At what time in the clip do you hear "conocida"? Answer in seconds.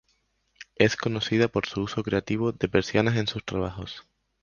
0.97-1.47